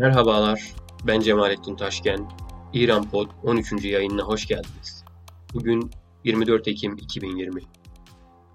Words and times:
Merhabalar, 0.00 0.74
ben 1.06 1.20
Cemalettin 1.20 1.76
Taşken. 1.76 2.28
İran 2.72 3.10
Pod 3.10 3.30
13. 3.42 3.84
yayınına 3.84 4.22
hoş 4.22 4.46
geldiniz. 4.46 5.04
Bugün 5.54 5.90
24 6.24 6.68
Ekim 6.68 6.96
2020. 6.96 7.62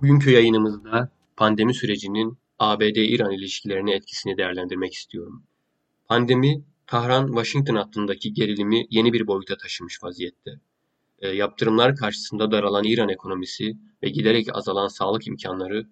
Bugünkü 0.01 0.31
yayınımızda 0.31 1.09
pandemi 1.37 1.73
sürecinin 1.73 2.37
ABD-İran 2.59 3.31
ilişkilerine 3.31 3.93
etkisini 3.93 4.37
değerlendirmek 4.37 4.93
istiyorum. 4.93 5.43
Pandemi, 6.05 6.63
Tahran-Washington 6.87 7.75
hattındaki 7.75 8.33
gerilimi 8.33 8.87
yeni 8.89 9.13
bir 9.13 9.27
boyuta 9.27 9.57
taşımış 9.57 10.03
vaziyette. 10.03 10.51
E, 11.19 11.27
yaptırımlar 11.27 11.95
karşısında 11.95 12.51
daralan 12.51 12.83
İran 12.83 13.09
ekonomisi 13.09 13.77
ve 14.03 14.09
giderek 14.09 14.47
azalan 14.57 14.87
sağlık 14.87 15.27
imkanları, 15.27 15.87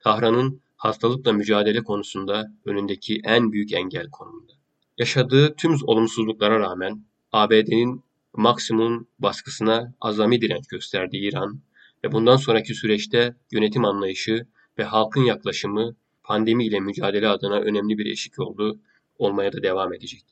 Tahran'ın 0.00 0.60
hastalıkla 0.76 1.32
mücadele 1.32 1.84
konusunda 1.84 2.52
önündeki 2.64 3.20
en 3.24 3.52
büyük 3.52 3.72
engel 3.72 4.10
konumunda. 4.10 4.55
Yaşadığı 4.98 5.54
tüm 5.56 5.76
olumsuzluklara 5.84 6.60
rağmen 6.60 7.04
ABD'nin 7.32 8.04
maksimum 8.36 9.08
baskısına 9.18 9.94
azami 10.00 10.40
direnç 10.40 10.66
gösterdiği 10.66 11.28
İran 11.28 11.60
ve 12.04 12.12
bundan 12.12 12.36
sonraki 12.36 12.74
süreçte 12.74 13.36
yönetim 13.52 13.84
anlayışı 13.84 14.46
ve 14.78 14.84
halkın 14.84 15.22
yaklaşımı 15.22 15.96
pandemi 16.22 16.66
ile 16.66 16.80
mücadele 16.80 17.28
adına 17.28 17.60
önemli 17.60 17.98
bir 17.98 18.06
eşik 18.06 18.38
oldu, 18.38 18.80
olmaya 19.18 19.52
da 19.52 19.62
devam 19.62 19.94
edecek. 19.94 20.22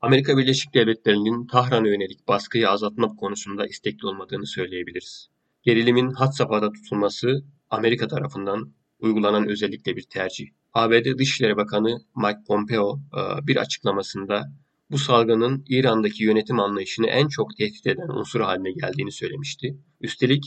Amerika 0.00 0.38
Birleşik 0.38 0.74
Devletleri'nin 0.74 1.46
Tahran'a 1.46 1.88
yönelik 1.88 2.28
baskıyı 2.28 2.70
azaltmak 2.70 3.18
konusunda 3.18 3.66
istekli 3.66 4.06
olmadığını 4.06 4.46
söyleyebiliriz. 4.46 5.28
Gerilimin 5.62 6.10
hat 6.10 6.36
safhada 6.36 6.72
tutulması 6.72 7.44
Amerika 7.70 8.08
tarafından 8.08 8.72
uygulanan 9.00 9.48
özellikle 9.48 9.96
bir 9.96 10.02
tercih. 10.02 10.48
ABD 10.74 11.18
Dışişleri 11.18 11.56
Bakanı 11.56 12.00
Mike 12.16 12.40
Pompeo 12.46 13.00
e, 13.16 13.46
bir 13.46 13.56
açıklamasında 13.56 14.52
bu 14.90 14.98
salgının 14.98 15.64
İran'daki 15.68 16.24
yönetim 16.24 16.60
anlayışını 16.60 17.06
en 17.06 17.28
çok 17.28 17.56
tehdit 17.56 17.86
eden 17.86 18.08
unsur 18.08 18.40
haline 18.40 18.72
geldiğini 18.72 19.12
söylemişti. 19.12 19.78
Üstelik 20.00 20.44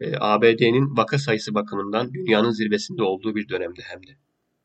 e, 0.00 0.16
ABD'nin 0.20 0.96
vaka 0.96 1.18
sayısı 1.18 1.54
bakımından 1.54 2.14
dünyanın 2.14 2.50
zirvesinde 2.50 3.02
olduğu 3.02 3.34
bir 3.34 3.48
dönemde 3.48 3.82
hem 3.84 4.06
de. 4.06 4.10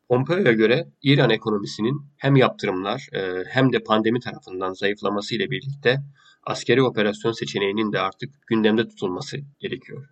Pompeo'ya 0.08 0.52
göre 0.52 0.88
İran 1.02 1.30
ekonomisinin 1.30 2.06
hem 2.16 2.36
yaptırımlar 2.36 3.08
e, 3.12 3.44
hem 3.48 3.72
de 3.72 3.82
pandemi 3.82 4.20
tarafından 4.20 4.72
zayıflaması 4.72 5.34
ile 5.34 5.50
birlikte 5.50 6.02
askeri 6.46 6.82
operasyon 6.82 7.32
seçeneğinin 7.32 7.92
de 7.92 8.00
artık 8.00 8.46
gündemde 8.46 8.88
tutulması 8.88 9.36
gerekiyor. 9.60 10.08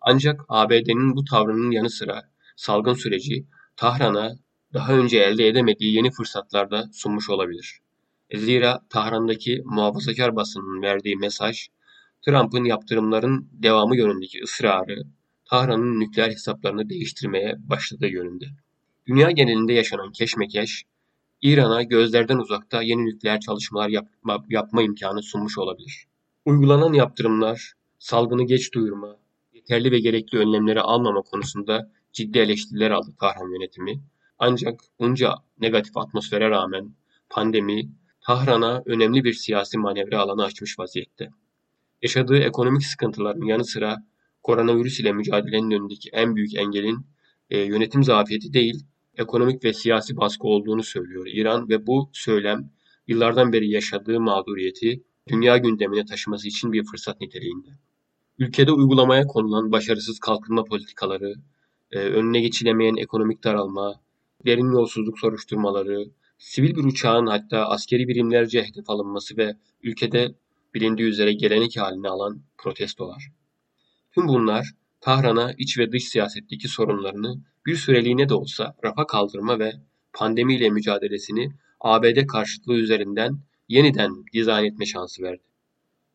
Ancak 0.00 0.40
ABD'nin 0.48 1.16
bu 1.16 1.24
tavrının 1.24 1.70
yanı 1.70 1.90
sıra 1.90 2.22
salgın 2.56 2.94
süreci 2.94 3.46
Tahran'a 3.78 4.32
daha 4.74 4.92
önce 4.92 5.18
elde 5.18 5.48
edemediği 5.48 5.94
yeni 5.94 6.10
fırsatlar 6.10 6.70
da 6.70 6.90
sunmuş 6.92 7.30
olabilir. 7.30 7.78
Zira 8.34 8.80
Tahran'daki 8.90 9.62
muhafazakar 9.64 10.36
basının 10.36 10.82
verdiği 10.82 11.16
mesaj, 11.16 11.68
Trump'ın 12.26 12.64
yaptırımların 12.64 13.48
devamı 13.52 13.96
yönündeki 13.96 14.42
ısrarı, 14.42 15.02
Tahran'ın 15.44 16.00
nükleer 16.00 16.30
hesaplarını 16.30 16.88
değiştirmeye 16.88 17.56
başladığı 17.58 18.06
yönünde. 18.06 18.44
Dünya 19.06 19.30
genelinde 19.30 19.72
yaşanan 19.72 20.12
keşmekeş, 20.12 20.84
İran'a 21.42 21.82
gözlerden 21.82 22.38
uzakta 22.38 22.82
yeni 22.82 23.04
nükleer 23.04 23.40
çalışmalar 23.40 23.88
yapma, 23.88 24.44
yapma 24.48 24.82
imkanı 24.82 25.22
sunmuş 25.22 25.58
olabilir. 25.58 26.06
Uygulanan 26.44 26.92
yaptırımlar, 26.92 27.72
salgını 27.98 28.42
geç 28.42 28.74
duyurma, 28.74 29.16
yeterli 29.52 29.90
ve 29.90 29.98
gerekli 29.98 30.38
önlemleri 30.38 30.80
almama 30.80 31.22
konusunda 31.22 31.90
ciddi 32.12 32.38
eleştiriler 32.38 32.90
aldı 32.90 33.14
Tahran 33.20 33.52
yönetimi. 33.52 34.02
Ancak 34.38 34.80
bunca 34.98 35.34
negatif 35.60 35.96
atmosfere 35.96 36.50
rağmen 36.50 36.94
pandemi 37.30 37.90
Tahran'a 38.20 38.82
önemli 38.86 39.24
bir 39.24 39.32
siyasi 39.32 39.78
manevra 39.78 40.18
alanı 40.18 40.44
açmış 40.44 40.78
vaziyette. 40.78 41.28
Yaşadığı 42.02 42.38
ekonomik 42.38 42.84
sıkıntıların 42.84 43.44
yanı 43.44 43.64
sıra 43.64 43.96
koronavirüs 44.42 45.00
ile 45.00 45.12
mücadelenin 45.12 45.70
önündeki 45.70 46.10
en 46.12 46.36
büyük 46.36 46.54
engelin 46.54 47.06
e, 47.50 47.58
yönetim 47.58 48.04
zafiyeti 48.04 48.52
değil, 48.52 48.84
ekonomik 49.16 49.64
ve 49.64 49.72
siyasi 49.72 50.16
baskı 50.16 50.46
olduğunu 50.46 50.82
söylüyor 50.82 51.26
İran 51.26 51.68
ve 51.68 51.86
bu 51.86 52.10
söylem 52.12 52.70
yıllardan 53.06 53.52
beri 53.52 53.70
yaşadığı 53.70 54.20
mağduriyeti 54.20 55.02
dünya 55.28 55.56
gündemine 55.56 56.04
taşıması 56.04 56.48
için 56.48 56.72
bir 56.72 56.84
fırsat 56.84 57.20
niteliğinde. 57.20 57.68
Ülkede 58.38 58.72
uygulamaya 58.72 59.26
konulan 59.26 59.72
başarısız 59.72 60.18
kalkınma 60.18 60.64
politikaları, 60.64 61.34
önüne 61.92 62.40
geçilemeyen 62.40 62.96
ekonomik 62.96 63.44
daralma, 63.44 64.00
derin 64.46 64.72
yolsuzluk 64.72 65.18
soruşturmaları, 65.18 66.04
sivil 66.38 66.76
bir 66.76 66.84
uçağın 66.84 67.26
hatta 67.26 67.68
askeri 67.68 68.08
birimlerce 68.08 68.62
hedef 68.62 68.90
alınması 68.90 69.36
ve 69.36 69.56
ülkede 69.82 70.34
bilindiği 70.74 71.08
üzere 71.08 71.32
gelenek 71.32 71.76
haline 71.76 72.08
alan 72.08 72.42
protestolar. 72.58 73.32
Tüm 74.14 74.28
bunlar 74.28 74.66
Tahran'a 75.00 75.52
iç 75.58 75.78
ve 75.78 75.92
dış 75.92 76.08
siyasetteki 76.08 76.68
sorunlarını 76.68 77.42
bir 77.66 77.76
süreliğine 77.76 78.28
de 78.28 78.34
olsa 78.34 78.76
rafa 78.84 79.06
kaldırma 79.06 79.58
ve 79.58 79.72
pandemiyle 80.12 80.70
mücadelesini 80.70 81.52
ABD 81.80 82.26
karşıtlığı 82.26 82.76
üzerinden 82.76 83.38
yeniden 83.68 84.24
dizayn 84.32 84.64
etme 84.64 84.86
şansı 84.86 85.22
verdi. 85.22 85.42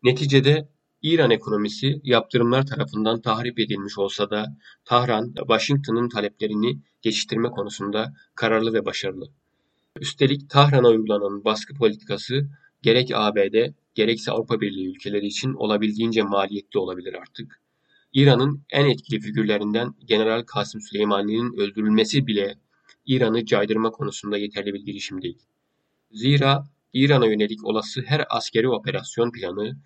Neticede 0.04 0.70
İran 1.04 1.32
ekonomisi 1.32 2.02
yaptırımlar 2.04 2.66
tarafından 2.66 3.22
tahrip 3.22 3.60
edilmiş 3.60 3.98
olsa 3.98 4.30
da 4.30 4.58
Tahran, 4.86 5.34
Washington'ın 5.38 6.10
taleplerini 6.10 6.80
geçiştirme 7.02 7.50
konusunda 7.50 8.14
kararlı 8.36 8.74
ve 8.74 8.86
başarılı. 8.86 9.30
Üstelik 10.00 10.50
Tahran'a 10.50 10.88
uygulanan 10.88 11.46
baskı 11.46 11.74
politikası 11.74 12.50
gerek 12.82 13.12
ABD 13.14 13.72
gerekse 13.96 14.32
Avrupa 14.32 14.62
Birliği 14.62 14.90
ülkeleri 14.90 15.26
için 15.26 15.54
olabildiğince 15.54 16.22
maliyetli 16.24 16.80
olabilir 16.80 17.14
artık. 17.14 17.62
İran'ın 18.14 18.62
en 18.70 18.86
etkili 18.86 19.20
figürlerinden 19.20 19.94
General 20.06 20.44
Kasım 20.44 20.82
Süleymani'nin 20.82 21.54
öldürülmesi 21.60 22.28
bile 22.28 22.56
İran'ı 23.06 23.46
caydırma 23.46 23.92
konusunda 23.92 24.38
yeterli 24.38 24.74
bir 24.74 24.86
girişim 24.86 25.22
değil. 25.22 25.40
Zira 26.12 26.64
İran'a 26.94 27.26
yönelik 27.26 27.66
olası 27.66 28.02
her 28.06 28.26
askeri 28.30 28.70
operasyon 28.70 29.32
planı 29.32 29.78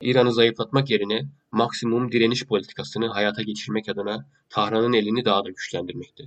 İran'ı 0.00 0.32
zayıflatmak 0.32 0.90
yerine 0.90 1.28
maksimum 1.52 2.12
direniş 2.12 2.46
politikasını 2.46 3.08
hayata 3.08 3.42
geçirmek 3.42 3.88
adına 3.88 4.26
Tahran'ın 4.48 4.92
elini 4.92 5.24
daha 5.24 5.44
da 5.44 5.48
güçlendirmekte. 5.48 6.24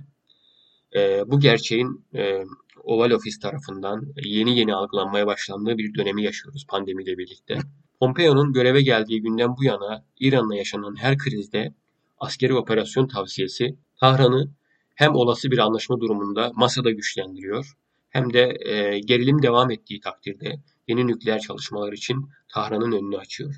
E, 0.96 1.22
bu 1.26 1.40
gerçeğin 1.40 2.06
e, 2.14 2.44
Oval 2.82 3.10
Office 3.10 3.38
tarafından 3.42 4.12
yeni 4.24 4.58
yeni 4.58 4.74
algılanmaya 4.74 5.26
başlandığı 5.26 5.78
bir 5.78 5.94
dönemi 5.94 6.24
yaşıyoruz 6.24 6.66
pandemiyle 6.68 7.18
birlikte. 7.18 7.58
Pompeo'nun 8.00 8.52
göreve 8.52 8.82
geldiği 8.82 9.22
günden 9.22 9.56
bu 9.56 9.64
yana 9.64 10.04
İran'la 10.20 10.56
yaşanan 10.56 10.96
her 10.96 11.18
krizde 11.18 11.74
askeri 12.18 12.54
operasyon 12.54 13.06
tavsiyesi 13.06 13.76
Tahran'ı 14.00 14.50
hem 14.94 15.14
olası 15.14 15.50
bir 15.50 15.58
anlaşma 15.58 16.00
durumunda 16.00 16.52
masada 16.54 16.90
güçlendiriyor 16.90 17.72
hem 18.10 18.32
de 18.32 18.56
e, 18.60 18.98
gerilim 18.98 19.42
devam 19.42 19.70
ettiği 19.70 20.00
takdirde 20.00 20.60
yeni 20.88 21.06
nükleer 21.06 21.38
çalışmalar 21.38 21.92
için 21.92 22.30
Tahran'ın 22.48 22.92
önünü 22.92 23.16
açıyor. 23.16 23.54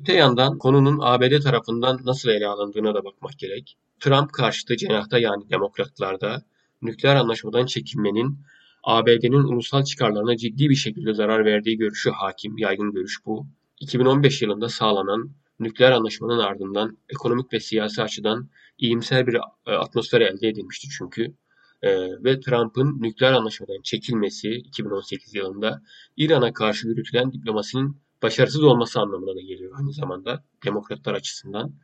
Öte 0.00 0.12
yandan 0.12 0.58
konunun 0.58 0.98
ABD 1.02 1.42
tarafından 1.42 2.00
nasıl 2.04 2.28
ele 2.28 2.46
alındığına 2.46 2.94
da 2.94 3.04
bakmak 3.04 3.38
gerek. 3.38 3.76
Trump 4.00 4.32
karşıtı 4.32 4.76
cenahta 4.76 5.18
yani 5.18 5.50
demokratlarda 5.50 6.42
nükleer 6.82 7.16
anlaşmadan 7.16 7.66
çekinmenin 7.66 8.38
ABD'nin 8.82 9.42
ulusal 9.42 9.84
çıkarlarına 9.84 10.36
ciddi 10.36 10.70
bir 10.70 10.74
şekilde 10.74 11.14
zarar 11.14 11.44
verdiği 11.44 11.78
görüşü 11.78 12.10
hakim, 12.10 12.58
yaygın 12.58 12.92
görüş 12.92 13.18
bu. 13.26 13.46
2015 13.80 14.42
yılında 14.42 14.68
sağlanan 14.68 15.30
nükleer 15.60 15.92
anlaşmanın 15.92 16.38
ardından 16.38 16.98
ekonomik 17.08 17.52
ve 17.52 17.60
siyasi 17.60 18.02
açıdan 18.02 18.48
iyimser 18.78 19.26
bir 19.26 19.34
e, 19.66 19.70
atmosfer 19.70 20.20
elde 20.20 20.48
edilmişti 20.48 20.88
çünkü. 20.98 21.34
Ee, 21.82 22.24
ve 22.24 22.40
Trump'ın 22.40 23.02
nükleer 23.02 23.32
anlaşmadan 23.32 23.82
çekilmesi 23.82 24.50
2018 24.50 25.34
yılında 25.34 25.82
İran'a 26.16 26.52
karşı 26.52 26.88
yürütülen 26.88 27.32
diplomasinin 27.32 27.96
başarısız 28.22 28.62
olması 28.62 29.00
anlamına 29.00 29.36
da 29.36 29.40
geliyor 29.40 29.72
aynı 29.78 29.92
zamanda 29.92 30.44
demokratlar 30.64 31.14
açısından. 31.14 31.74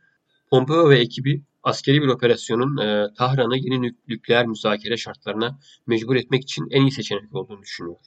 Pompeo 0.49 0.89
ve 0.89 0.99
ekibi 0.99 1.43
askeri 1.63 2.01
bir 2.01 2.07
operasyonun 2.07 2.77
e, 2.77 3.13
Tahran'ı 3.17 3.57
yeni 3.57 3.95
nükleer 4.07 4.47
müzakere 4.47 4.97
şartlarına 4.97 5.59
mecbur 5.87 6.15
etmek 6.15 6.43
için 6.43 6.67
en 6.71 6.81
iyi 6.81 6.91
seçenek 6.91 7.35
olduğunu 7.35 7.61
düşünüyor. 7.61 7.97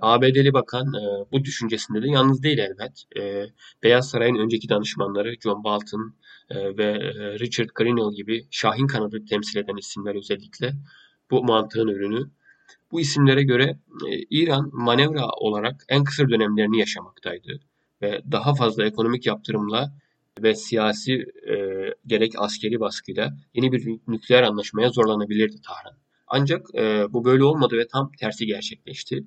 ABD'li 0.00 0.52
bakan 0.52 0.86
e, 0.86 1.32
bu 1.32 1.44
düşüncesinde 1.44 2.02
de 2.02 2.08
yalnız 2.10 2.42
değil 2.42 2.58
elbet. 2.58 3.04
E, 3.16 3.46
Beyaz 3.82 4.10
Saray'ın 4.10 4.36
önceki 4.36 4.68
danışmanları 4.68 5.34
John 5.42 5.64
Bolton 5.64 6.14
e, 6.50 6.76
ve 6.76 6.84
e, 6.84 7.38
Richard 7.38 7.68
Grenell 7.74 8.14
gibi 8.16 8.46
Şahin 8.50 8.86
kanadı 8.86 9.24
temsil 9.24 9.58
eden 9.58 9.76
isimler 9.76 10.14
özellikle 10.14 10.74
bu 11.32 11.44
mantığın 11.44 11.88
ürünü. 11.88 12.30
Bu 12.92 13.00
isimlere 13.00 13.42
göre 13.42 13.78
e, 14.10 14.18
İran 14.30 14.70
manevra 14.72 15.26
olarak 15.26 15.84
en 15.88 16.04
kısa 16.04 16.28
dönemlerini 16.28 16.78
yaşamaktaydı 16.78 17.60
ve 18.02 18.22
daha 18.32 18.54
fazla 18.54 18.84
ekonomik 18.84 19.26
yaptırımla 19.26 19.92
ve 20.42 20.54
siyasi 20.54 21.12
e, 21.48 21.56
gerek 22.06 22.32
askeri 22.38 22.80
baskıyla 22.80 23.36
yeni 23.54 23.72
bir 23.72 23.98
nükleer 24.08 24.42
anlaşmaya 24.42 24.88
zorlanabilirdi 24.88 25.56
Tahran. 25.62 25.98
Ancak 26.26 26.66
e, 26.74 27.12
bu 27.12 27.24
böyle 27.24 27.44
olmadı 27.44 27.78
ve 27.78 27.86
tam 27.86 28.12
tersi 28.12 28.46
gerçekleşti. 28.46 29.24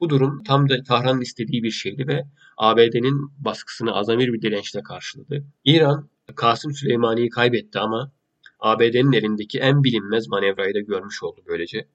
Bu 0.00 0.10
durum 0.10 0.42
tam 0.42 0.68
da 0.68 0.82
Tahran'ın 0.82 1.20
istediği 1.20 1.62
bir 1.62 1.70
şeydi 1.70 2.06
ve 2.08 2.24
ABD'nin 2.56 3.30
baskısını 3.38 3.94
azamir 3.94 4.32
bir 4.32 4.42
dirençle 4.42 4.82
karşıladı. 4.82 5.44
İran 5.64 6.08
Kasım 6.36 6.72
Süleymani'yi 6.72 7.28
kaybetti 7.30 7.78
ama 7.78 8.12
ABD'nin 8.58 9.12
elindeki 9.12 9.58
en 9.58 9.84
bilinmez 9.84 10.28
manevrayı 10.28 10.74
da 10.74 10.80
görmüş 10.80 11.22
oldu 11.22 11.40
böylece. 11.46 11.88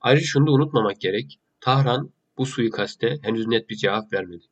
Ayrıca 0.00 0.26
şunu 0.26 0.46
da 0.46 0.50
unutmamak 0.50 1.00
gerek. 1.00 1.38
Tahran 1.60 2.10
bu 2.38 2.46
suikaste 2.46 3.18
henüz 3.22 3.46
net 3.46 3.70
bir 3.70 3.76
cevap 3.76 4.12
vermedi. 4.12 4.44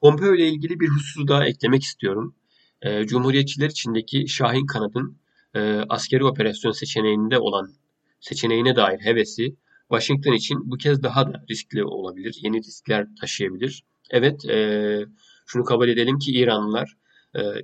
Pompeo 0.00 0.34
ile 0.34 0.48
ilgili 0.48 0.80
bir 0.80 0.88
hususu 0.88 1.28
daha 1.28 1.46
eklemek 1.46 1.82
istiyorum. 1.82 2.34
E, 2.82 3.06
Cumhuriyetçiler 3.06 3.70
içindeki 3.70 4.28
Şahin 4.28 4.66
kanadın 4.66 5.18
e, 5.54 5.60
askeri 5.88 6.24
operasyon 6.24 6.72
seçeneğinde 6.72 7.38
olan 7.38 7.72
seçeneğine 8.20 8.76
dair 8.76 9.00
hevesi 9.00 9.56
Washington 9.88 10.32
için 10.32 10.70
bu 10.70 10.76
kez 10.76 11.02
daha 11.02 11.32
da 11.32 11.44
riskli 11.50 11.84
olabilir. 11.84 12.38
Yeni 12.42 12.58
riskler 12.58 13.06
taşıyabilir. 13.20 13.84
Evet, 14.10 14.44
e, 14.44 15.06
şunu 15.46 15.64
kabul 15.64 15.88
edelim 15.88 16.18
ki 16.18 16.32
İranlılar, 16.32 16.96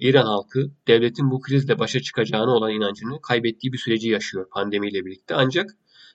İran 0.00 0.26
halkı 0.26 0.70
devletin 0.88 1.30
bu 1.30 1.40
krizle 1.40 1.78
başa 1.78 2.00
çıkacağına 2.00 2.50
olan 2.50 2.72
inancını 2.72 3.20
kaybettiği 3.20 3.72
bir 3.72 3.78
süreci 3.78 4.08
yaşıyor 4.08 4.48
pandemiyle 4.50 5.04
birlikte. 5.04 5.34
Ancak 5.34 5.70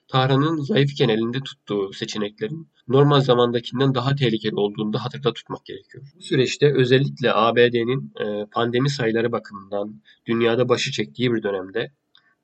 Tahran'ın 0.08 0.60
zayıfken 0.60 1.08
elinde 1.08 1.40
tuttuğu 1.40 1.92
seçeneklerin 1.92 2.68
normal 2.88 3.20
zamandakinden 3.20 3.94
daha 3.94 4.14
tehlikeli 4.14 4.54
olduğunu 4.54 4.92
da 4.92 5.04
hatırda 5.04 5.32
tutmak 5.32 5.64
gerekiyor. 5.64 6.04
Bu 6.16 6.22
süreçte 6.22 6.74
özellikle 6.74 7.32
ABD'nin 7.34 8.12
e, 8.20 8.46
pandemi 8.50 8.90
sayıları 8.90 9.32
bakımından 9.32 10.02
dünyada 10.26 10.68
başı 10.68 10.92
çektiği 10.92 11.32
bir 11.32 11.42
dönemde 11.42 11.92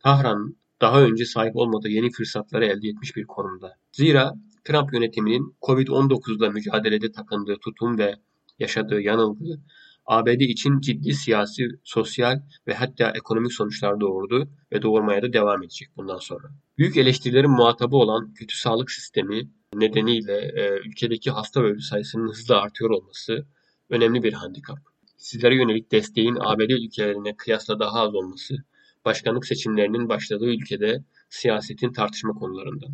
Tahran 0.00 0.56
daha 0.80 1.02
önce 1.02 1.24
sahip 1.24 1.56
olmadığı 1.56 1.88
yeni 1.88 2.10
fırsatları 2.10 2.64
elde 2.64 2.88
etmiş 2.88 3.16
bir 3.16 3.24
konumda. 3.24 3.76
Zira 3.92 4.34
Trump 4.64 4.92
yönetiminin 4.92 5.56
Covid-19'la 5.62 6.50
mücadelede 6.50 7.12
takındığı 7.12 7.56
tutum 7.56 7.98
ve 7.98 8.14
yaşadığı 8.58 9.00
yanılgı 9.00 9.60
ABD 10.08 10.40
için 10.40 10.80
ciddi 10.80 11.14
siyasi, 11.14 11.68
sosyal 11.84 12.40
ve 12.66 12.74
hatta 12.74 13.10
ekonomik 13.10 13.52
sonuçlar 13.52 14.00
doğurdu 14.00 14.48
ve 14.72 14.82
doğurmaya 14.82 15.22
da 15.22 15.32
devam 15.32 15.62
edecek 15.62 15.88
bundan 15.96 16.18
sonra. 16.18 16.48
Büyük 16.78 16.96
eleştirilerin 16.96 17.50
muhatabı 17.50 17.96
olan 17.96 18.34
kötü 18.34 18.56
sağlık 18.56 18.90
sistemi 18.90 19.50
nedeniyle 19.74 20.52
e, 20.56 20.78
ülkedeki 20.88 21.30
hasta 21.30 21.62
ve 21.62 21.66
ölü 21.66 21.80
sayısının 21.80 22.28
hızla 22.28 22.60
artıyor 22.60 22.90
olması 22.90 23.46
önemli 23.90 24.22
bir 24.22 24.32
handikap. 24.32 24.78
Sizlere 25.16 25.54
yönelik 25.56 25.92
desteğin 25.92 26.36
ABD 26.40 26.70
ülkelerine 26.70 27.36
kıyasla 27.36 27.80
daha 27.80 28.00
az 28.00 28.14
olması, 28.14 28.56
başkanlık 29.04 29.46
seçimlerinin 29.46 30.08
başladığı 30.08 30.48
ülkede 30.48 31.04
siyasetin 31.30 31.92
tartışma 31.92 32.32
konularından. 32.32 32.90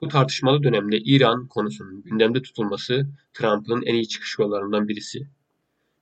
Bu 0.00 0.08
tartışmalı 0.08 0.62
dönemde 0.62 0.98
İran 0.98 1.46
konusunun 1.46 2.02
gündemde 2.02 2.42
tutulması 2.42 3.06
Trump'ın 3.34 3.82
en 3.82 3.94
iyi 3.94 4.08
çıkış 4.08 4.38
yollarından 4.38 4.88
birisi. 4.88 5.28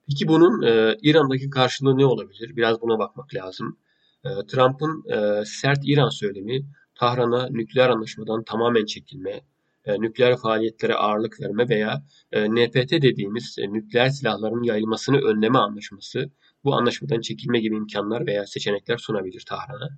Peki 0.09 0.29
bunun 0.29 0.62
e, 0.62 0.97
İran'daki 1.03 1.51
karşılığı 1.51 1.99
ne 1.99 2.06
olabilir? 2.06 2.56
Biraz 2.56 2.81
buna 2.81 2.99
bakmak 2.99 3.35
lazım. 3.35 3.79
E, 4.25 4.29
Trump'ın 4.49 5.05
e, 5.12 5.45
sert 5.45 5.79
İran 5.85 6.09
söylemi 6.09 6.67
Tahran'a 6.95 7.49
nükleer 7.51 7.89
anlaşmadan 7.89 8.45
tamamen 8.45 8.85
çekilme, 8.85 9.41
e, 9.85 10.01
nükleer 10.01 10.37
faaliyetlere 10.37 10.95
ağırlık 10.95 11.41
verme 11.41 11.69
veya 11.69 12.03
e, 12.33 12.51
NPT 12.51 12.91
dediğimiz 12.91 13.56
e, 13.59 13.73
nükleer 13.73 14.09
silahların 14.09 14.62
yayılmasını 14.62 15.19
önleme 15.19 15.59
anlaşması 15.59 16.31
bu 16.65 16.75
anlaşmadan 16.75 17.21
çekilme 17.21 17.61
gibi 17.61 17.77
imkanlar 17.77 18.27
veya 18.27 18.47
seçenekler 18.47 18.97
sunabilir 18.97 19.45
Tahran'a. 19.49 19.89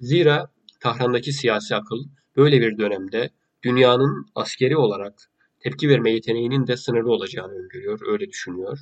Zira 0.00 0.50
Tahran'daki 0.80 1.32
siyasi 1.32 1.76
akıl 1.76 2.04
böyle 2.36 2.60
bir 2.60 2.78
dönemde 2.78 3.30
dünyanın 3.62 4.26
askeri 4.34 4.76
olarak 4.76 5.14
tepki 5.60 5.88
verme 5.88 6.10
yeteneğinin 6.10 6.66
de 6.66 6.76
sınırlı 6.76 7.12
olacağını 7.12 7.52
öngörüyor, 7.52 8.00
öyle 8.06 8.28
düşünüyor. 8.28 8.78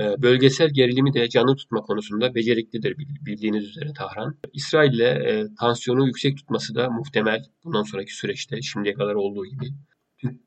Ee, 0.00 0.22
bölgesel 0.22 0.70
gerilimi 0.72 1.14
de 1.14 1.28
canlı 1.28 1.56
tutma 1.56 1.80
konusunda 1.80 2.34
beceriklidir 2.34 2.96
bildiğiniz 2.98 3.64
üzere 3.64 3.92
Tahran. 3.92 4.36
İsrail 4.52 4.92
ile 4.92 5.08
e, 5.08 5.46
tansiyonu 5.60 6.06
yüksek 6.06 6.36
tutması 6.36 6.74
da 6.74 6.90
muhtemel 6.90 7.44
bundan 7.64 7.82
sonraki 7.82 8.16
süreçte 8.16 8.62
şimdiye 8.62 8.94
kadar 8.94 9.14
olduğu 9.14 9.46
gibi. 9.46 9.64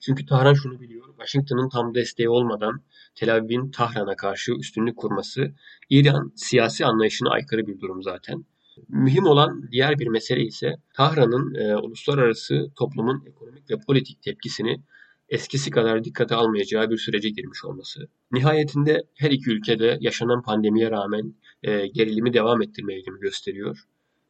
Çünkü 0.06 0.26
Tahran 0.26 0.54
şunu 0.54 0.80
biliyor, 0.80 1.08
Washington'ın 1.08 1.70
tam 1.70 1.96
desteği 1.96 2.30
olmadan 2.30 2.82
Tel 3.16 3.36
Aviv'in 3.36 3.72
Tahran'a 3.72 4.16
karşı 4.16 4.52
üstünlük 4.52 4.98
kurması 4.98 5.56
İran 5.90 6.32
siyasi 6.36 6.86
anlayışına 6.86 7.30
aykırı 7.30 7.68
bir 7.68 7.80
durum 7.80 8.04
zaten. 8.04 8.46
Mühim 8.88 9.26
olan 9.26 9.72
diğer 9.72 10.00
bir 10.00 10.08
mesele 10.08 10.44
ise 10.44 10.76
Tahran'ın 10.94 11.56
e, 11.56 11.76
uluslararası 11.76 12.72
toplumun 12.76 13.24
ekonomik 13.28 13.72
ve 13.72 13.76
politik 13.88 14.22
tepkisini 14.22 14.84
eskisi 15.30 15.72
kadar 15.72 16.04
dikkate 16.04 16.36
almayacağı 16.36 16.90
bir 16.90 16.98
sürece 16.98 17.30
girmiş 17.30 17.66
olması. 17.66 18.08
Nihayetinde 18.32 19.04
her 19.16 19.32
iki 19.32 19.52
ülkede 19.52 19.98
yaşanan 20.02 20.42
pandemiye 20.42 20.92
rağmen 20.92 21.36
e, 21.64 21.88
gerilimi 21.88 22.34
devam 22.34 22.62
ettirme 22.62 22.94
eğilimi 22.94 23.20
gösteriyor. 23.20 23.84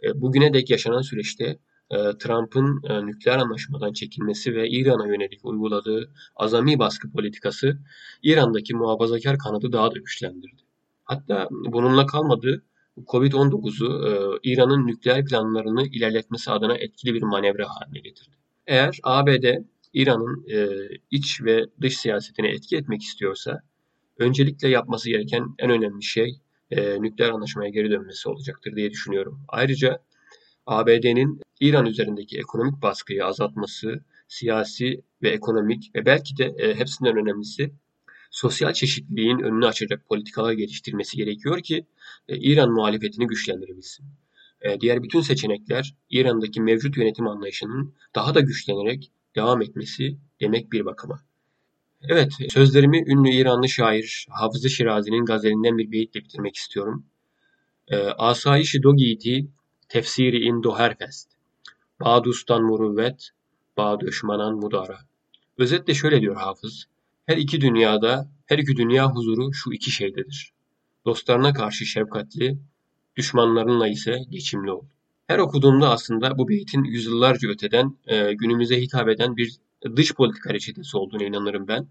E, 0.04 0.22
bugüne 0.22 0.54
dek 0.54 0.70
yaşanan 0.70 1.02
süreçte 1.02 1.60
e, 1.92 1.98
Trump'ın 2.20 2.82
e, 2.84 3.06
nükleer 3.06 3.38
anlaşmadan 3.38 3.94
çekilmesi 3.94 4.56
ve 4.56 4.70
İran'a 4.70 5.08
yönelik 5.08 5.46
uyguladığı 5.46 6.12
azami 6.36 6.80
baskı 6.80 7.12
politikası 7.12 7.78
İran'daki 8.24 8.76
muhafazakar 8.76 9.38
kanadı 9.38 9.72
daha 9.72 9.92
da 9.92 10.00
güçlendirdi. 10.00 10.62
Hatta 11.04 11.48
bununla 11.52 12.06
kalmadı, 12.06 12.64
Covid-19'u 13.06 14.08
e, 14.08 14.40
İran'ın 14.52 14.88
nükleer 14.88 15.26
planlarını 15.26 15.88
ilerletmesi 15.88 16.52
adına 16.52 16.78
etkili 16.78 17.14
bir 17.14 17.22
manevra 17.22 17.66
haline 17.70 18.00
getirdi. 18.00 18.36
Eğer 18.68 19.00
ABD 19.04 19.46
İran'ın 19.94 20.46
e, 20.50 20.68
iç 21.12 21.42
ve 21.42 21.66
dış 21.82 21.98
siyasetine 21.98 22.50
etki 22.50 22.78
etmek 22.78 23.02
istiyorsa 23.02 23.62
öncelikle 24.18 24.70
yapması 24.70 25.10
gereken 25.10 25.56
en 25.60 25.70
önemli 25.70 26.04
şey 26.04 26.40
e, 26.72 27.02
nükleer 27.02 27.30
anlaşmaya 27.30 27.70
geri 27.70 27.92
dönmesi 27.92 28.30
olacaktır 28.30 28.76
diye 28.76 28.92
düşünüyorum. 28.92 29.42
Ayrıca 29.48 30.00
ABD'nin 30.66 31.42
İran 31.60 31.86
üzerindeki 31.86 32.38
ekonomik 32.38 32.82
baskıyı 32.82 33.26
azaltması, 33.26 34.04
siyasi 34.28 35.02
ve 35.22 35.30
ekonomik 35.30 35.96
ve 35.96 36.06
belki 36.06 36.38
de 36.38 36.56
e, 36.58 36.76
hepsinden 36.76 37.18
önemlisi 37.18 37.72
sosyal 38.32 38.74
çeşitliliğin 38.74 39.40
önünü 39.40 39.66
açacak 39.66 40.06
politikalar 40.06 40.54
geliştirmesi 40.54 41.18
gerekiyor 41.18 41.62
ki 41.62 41.86
e, 42.28 42.38
İran 42.38 42.72
muhalefetini 42.72 43.28
güçlendirebilsin. 43.28 44.06
E, 44.62 44.82
diğer 44.82 45.04
bütün 45.04 45.22
seçenekler 45.22 45.96
İran'daki 46.10 46.62
mevcut 46.62 46.98
yönetim 46.98 47.28
anlayışının 47.28 47.96
daha 48.16 48.36
da 48.36 48.40
güçlenerek 48.40 49.12
devam 49.38 49.62
etmesi 49.62 50.18
demek 50.42 50.72
bir 50.72 50.86
bakıma. 50.86 51.20
Evet, 52.02 52.34
sözlerimi 52.50 53.04
ünlü 53.08 53.30
İranlı 53.30 53.70
şair 53.70 54.28
Hafız-ı 54.30 54.70
Şirazi'nin 54.70 55.26
gazelinden 55.26 55.78
bir 55.78 55.92
beyitle 55.92 56.24
bitirmek 56.24 56.56
istiyorum. 56.56 57.06
E, 57.88 57.98
Asayiş-i 57.98 58.84
dogiti 58.84 59.48
tefsiri 59.90 60.40
in 60.46 60.64
do 60.64 60.78
herfest. 60.78 61.32
Bağdustan 62.00 62.64
muruvvet, 62.64 63.30
bağ 63.78 64.00
düşmanan 64.00 64.56
mudara. 64.56 65.00
Özetle 65.58 65.94
şöyle 65.94 66.22
diyor 66.22 66.36
Hafız. 66.36 66.86
Her 67.26 67.38
iki 67.38 67.62
dünyada, 67.62 68.30
her 68.46 68.58
iki 68.58 68.76
dünya 68.76 69.12
huzuru 69.12 69.54
şu 69.54 69.72
iki 69.72 69.92
şeydedir. 69.92 70.54
Dostlarına 71.06 71.54
karşı 71.54 71.86
şefkatli, 71.86 72.58
düşmanlarınla 73.16 73.88
ise 73.88 74.20
geçimli 74.30 74.72
ol. 74.72 74.86
Her 75.28 75.40
okuduğumda 75.40 75.90
aslında 75.90 76.38
bu 76.38 76.50
beytin 76.50 76.84
yüzyıllarca 76.84 77.50
öteden 77.50 77.98
e, 78.08 78.34
günümüze 78.34 78.82
hitap 78.82 79.10
eden 79.10 79.38
bir 79.38 79.56
dış 79.96 80.14
politika 80.14 80.54
reçetesi 80.54 80.98
olduğunu 80.98 81.24
inanırım 81.24 81.68
ben. 81.68 81.88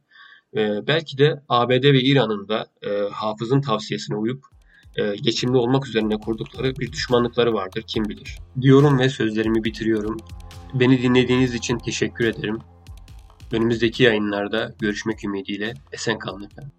E, 0.57 0.87
belki 0.87 1.19
de 1.19 1.43
ABD 1.49 1.85
ve 1.85 2.00
İran'ın 2.00 2.49
da 2.49 2.66
e, 2.83 2.88
hafızın 3.12 3.61
tavsiyesine 3.61 4.16
uyup 4.16 4.45
e, 4.97 5.16
geçimli 5.16 5.57
olmak 5.57 5.88
üzerine 5.88 6.16
kurdukları 6.16 6.76
bir 6.76 6.93
düşmanlıkları 6.93 7.55
vardır 7.55 7.85
kim 7.87 8.05
bilir. 8.05 8.38
Diyorum 8.61 8.99
ve 8.99 9.09
sözlerimi 9.09 9.64
bitiriyorum. 9.64 10.16
Beni 10.75 11.02
dinlediğiniz 11.02 11.55
için 11.55 11.78
teşekkür 11.78 12.25
ederim. 12.25 12.59
Önümüzdeki 13.52 14.02
yayınlarda 14.02 14.75
görüşmek 14.78 15.25
ümidiyle 15.25 15.75
esen 15.93 16.19
kalın 16.19 16.43
efendim. 16.43 16.73